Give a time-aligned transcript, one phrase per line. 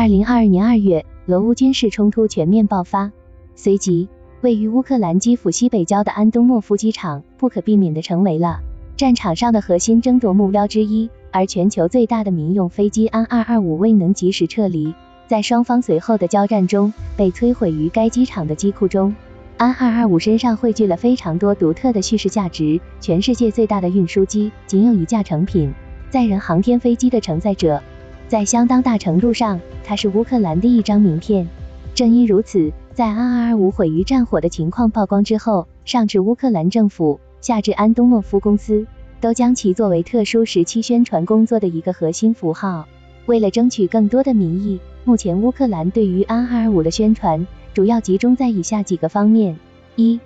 [0.00, 3.12] 二零二二年二月，俄乌军事冲突全面爆发，
[3.54, 4.08] 随即
[4.40, 8.60] 位于乌克兰基辅西北郊的安东诺夫机场不可避免地成为了
[8.96, 11.10] 战场上的核心争夺目标之一。
[11.30, 14.94] 而全球最大的民用飞机安二二五未能及时撤离，
[15.26, 19.14] 在双方随后的交战中被摧毁于该机场的机库中。
[19.58, 25.70] 安二二五身上汇聚了非常多独特的叙事价值，全世界最大的运输机，仅有一架成品
[26.08, 27.82] 载人航天飞机的承载者。
[28.30, 31.48] 在相当大程度上，它是乌克兰的一张名片。
[31.96, 38.86] 正因如此，在安二二五毁于战火的情况曝光之后，上至乌克兰政府，下至安东诺夫公司，
[39.20, 42.86] 都将其作为特殊时期宣传工作的一个核心符号。
[43.26, 49.58] 为了争取更多的民意，目前乌克兰对于安二二五的宣传主要集中在以下几个方面：
[49.96, 50.20] 一、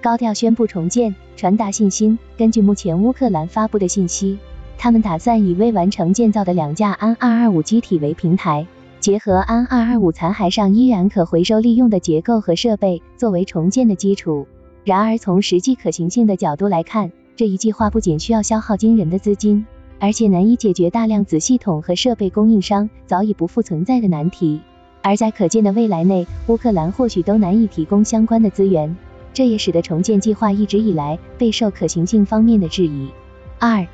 [0.00, 2.18] 高调宣布重建，传达信心。
[2.38, 4.38] 根据目前乌克兰发布的信息。
[4.82, 8.66] 他们打算以未完成建造的两架安二二五机体为平台，
[8.98, 14.46] 结合安二二五残骸上依然可回收利用的结构和设备，作为重建的基础。
[14.82, 19.66] 然而，从实际可行性的角度来看，这一计划不仅需要消耗惊人的资金，
[19.98, 24.62] 而且难以解决大量子系统和设备供应商早已不复存在的难题。
[25.02, 28.96] 而在可见的未来内，乌克兰或许都难以提供相关的资源，
[29.34, 33.10] 这也使得重建计划一直以来备受可行性方面的质疑。
[33.58, 33.86] 二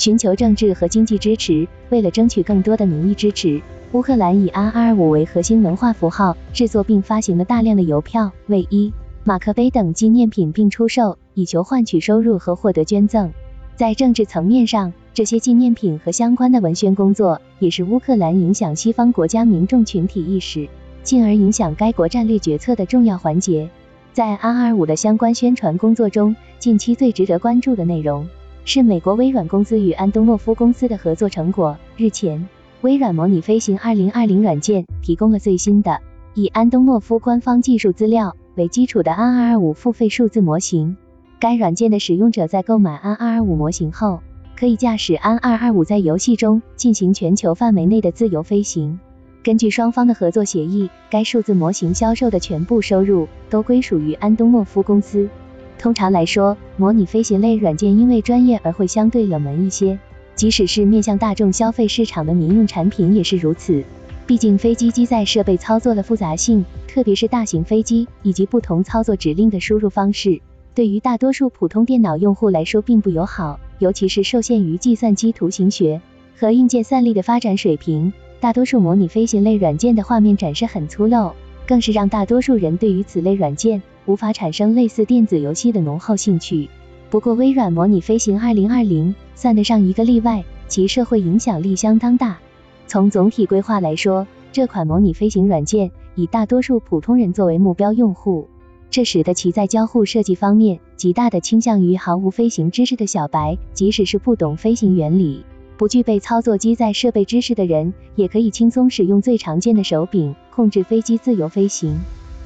[0.00, 1.68] 寻求政治和经济支持。
[1.90, 3.60] 为了争取更多的民意支持，
[3.92, 8.90] 乌克兰以安二五为核心文化符号，制作并发行了大量的邮票、卫衣、
[9.24, 13.30] 马克杯等纪念品，并出售，以求换取收入和获得捐赠。
[13.76, 20.66] 在政治层面上，这些纪念品和相关的文宣工作，也是乌克兰影响西方国家民众群体意识，
[21.02, 23.68] 进而影响该国战略决策的重要环节。
[24.14, 28.26] 在安二五的相关宣传工作中，近期最值得关注的内容。
[28.64, 31.76] 是美国微软公司与安东诺夫公司的合作成果。
[31.96, 32.48] 日前，
[32.82, 35.98] 微软模拟飞行2020软件提供了最新的
[36.34, 40.96] 以安东诺夫官方技术资料为基础的安225付费数字模型。
[41.40, 44.20] 该软件的使用者在购买安225模型后，
[44.56, 49.00] 可以驾驶安225在游戏中进行全球范围内的自由飞行。
[49.42, 55.30] 根据双方的合作协议，该数字模型销售的全部收入都归属于安东诺夫公司。
[55.80, 59.98] 通常来说，模拟飞行类软件因为专业而会相对冷门一些，
[60.34, 63.82] 即使是面向大众消费市场的民用产品也是如此。
[64.26, 70.42] 毕竟飞机机载设备操作的复杂性，特别是大型飞机以及不同操作指令的输入方式，
[70.74, 76.02] 对于大多数普通电脑用户来说并不友好，尤其是受限于计算机图形学
[76.36, 81.32] 和硬件算力的发展水平，大多数模拟飞行类软件的画面展示很粗陋，
[81.66, 83.80] 更是让大多数人对于此类软件。
[84.10, 86.68] 无法产生类似电子游戏的浓厚兴趣。
[87.10, 92.38] 不过，微软模拟飞行2020算得上一个例外，其社会影响力相当大。
[92.88, 98.48] 从总体规划来说，这款模拟飞行软件以大多数普通人作为目标用户，
[98.90, 105.44] 这使得其在交互设计方面极大的倾向于毫无飞行知识的小白，即使是不懂飞行原理、
[105.76, 111.96] 不具备操作机载设备知识的人，也可以轻松使用最常见的手柄控制飞机自由飞行。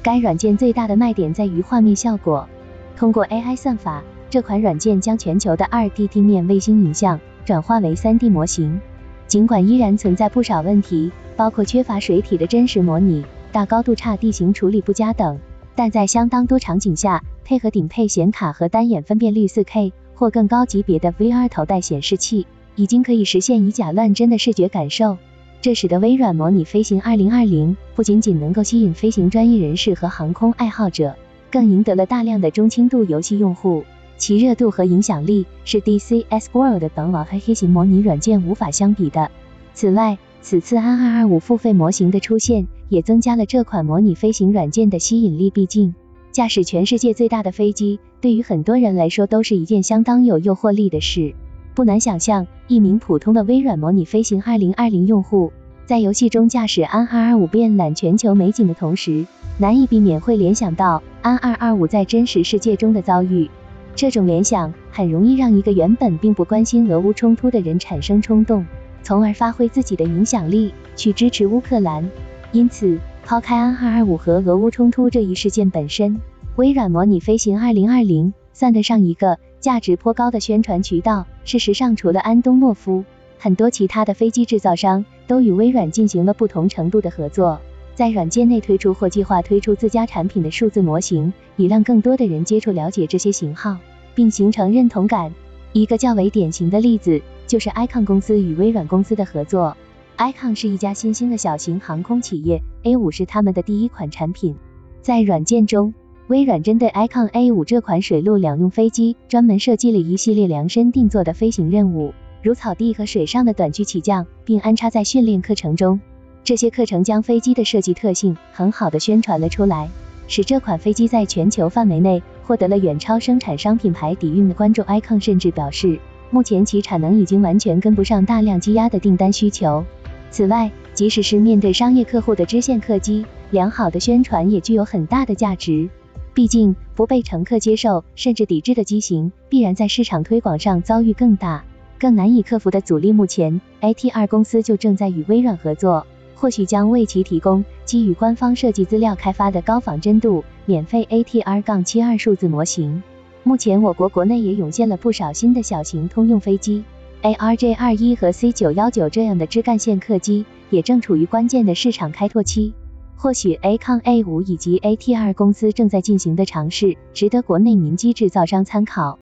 [0.05, 2.47] 该软件最大的卖点在于画面效果。
[2.95, 8.79] 通过 AI 算法，这款软件将全球的 2D 地面卫星影像转化为 3D 模型。
[9.25, 15.39] 尽管依然存在不少问题，包括缺乏水体的真实模拟、大高度差地形处理不佳等，
[15.73, 22.45] 但在相当多场景下，配合顶配显卡和单眼分辨率 4K 或更高级别的 VR 头戴显示器，
[22.75, 25.17] 已经可以实现以假乱真的视觉感受。
[25.65, 31.15] 这使得微软模拟飞行2020不仅仅能够吸引飞行专业人士和航空爱好者，
[31.49, 33.83] 更赢得了大量的中轻度游戏用户。
[34.15, 39.31] 其热度和影响力是 DCS World 等网飞飞行模拟软件无法相比的。
[39.73, 45.49] 此外，此次安225付费模型的出现，也增加了这款模拟飞行软件的吸引力。
[45.49, 45.95] 毕竟，
[46.31, 51.33] 驾驶全世界最大的飞机，对于很多人来说都是一件相当有诱惑力的事。
[51.75, 55.51] 不难想象，一名普通的微软模拟飞行2020用户，
[55.85, 59.25] 在游戏中驾驶安225遍览全球美景的同时，
[59.57, 63.49] 难以避免会联想到安225在真实世界中的遭遇。
[63.93, 68.65] 这种联想很容易让一个原本并不关心俄乌冲突的人产生冲动，
[69.03, 72.09] 从而发挥自己的影响力去支持乌克兰。
[72.53, 76.21] 因此，抛开安225和俄乌冲突这一事件本身，
[76.55, 79.37] 微软模拟飞行2020算得上一个。
[79.65, 81.25] 价值颇高的宣传渠道。
[81.43, 83.03] 事实上，除了安东诺夫，
[83.39, 87.59] 很多其他的飞机制造商都与微软进行了不同程度的合作，
[87.95, 93.75] 在软件内推出或计划推出自家产品的数字模型，以让更多的人接触了解这些型号，
[94.13, 95.33] 并形成认同感。
[95.73, 99.75] 一个较为典型的例子就是 Icon 公司与微软公司的合作。
[100.15, 104.55] Icon 是一家新兴的小型航空企业，A5 是他们的第一款产品。
[105.01, 105.91] 在软件中，
[106.27, 115.99] 微软针对 Icon A5 这款水陆两用飞机，专门设计了一系列量身定做的飞行任务，如草地和水上的短距起降，并安插在训练课程中。
[116.43, 119.87] 这些课程将飞机的设计特性很好的宣传了出来，
[120.27, 124.81] 使这款飞机在全球范围内获得了远超生产商品牌底蕴的关注。
[124.81, 125.99] Icon 甚至表示，
[126.31, 129.85] 目前其产能已经完全跟不上大量积压的订单需求。
[130.31, 135.87] 此外，即使是面对商业客户的支线客机，良好的宣传也具有很大的价值。
[136.35, 141.63] 毕竟，不被乘客接受甚至抵制的机型，必然在市场推广上遭遇更大、
[141.97, 143.13] 更难以克服的阻力。
[143.13, 146.05] 目前，ATR 公司就正在与微软合作，
[146.35, 153.01] 或许将为其提供基于官方设计资料开发的高仿真度、免费 ATR-72 数字模型。
[153.43, 156.83] 目前，我国国内也涌现了不少新的小型通用飞机。
[157.21, 162.73] ARJ21 和 C919 这样的支干线客机也正处于关键的市场开拓期，
[163.15, 169.13] 或许 Acon A5 以及 ATR 公司正在进行的尝试值得国内民机制造商参考。